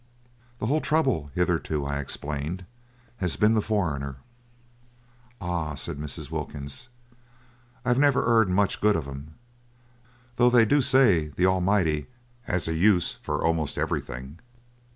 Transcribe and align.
"The 0.57 0.65
whole 0.65 0.81
trouble 0.81 1.29
hitherto," 1.35 1.85
I 1.85 1.99
explained, 1.99 2.65
"has 3.17 3.35
been 3.35 3.53
the 3.53 3.61
foreigner." 3.61 4.15
"Ah," 5.39 5.75
said 5.75 5.97
Mrs. 5.99 6.31
Wilkins, 6.31 6.89
"I 7.85 7.93
never 7.93 8.21
'eard 8.25 8.49
much 8.49 8.81
good 8.81 8.95
of 8.95 9.07
'em, 9.07 9.35
though 10.37 10.49
they 10.49 10.65
do 10.65 10.81
say 10.81 11.27
the 11.27 11.45
Almighty 11.45 12.07
'as 12.47 12.67
a 12.67 12.73
use 12.73 13.11
for 13.21 13.45
almost 13.45 13.77
everything." 13.77 14.39